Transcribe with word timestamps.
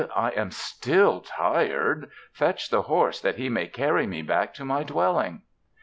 "I 0.15 0.29
am 0.31 0.49
still 0.49 1.19
tired. 1.21 2.09
Fetch 2.33 2.71
the 2.71 2.81
horse 2.81 3.21
that 3.21 3.35
he 3.37 3.49
may 3.49 3.67
carry 3.67 4.07
me 4.07 4.23
back 4.23 4.51
to 4.55 4.65
my 4.65 4.81
dwelling." 4.81 5.43